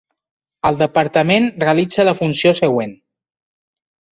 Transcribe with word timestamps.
El 0.69 0.79
departament 0.79 1.45
realitza 1.65 2.07
la 2.09 2.17
funció 2.23 2.55
següent. 2.61 2.99